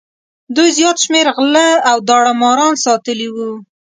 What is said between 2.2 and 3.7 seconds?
ماران ساتلي وو.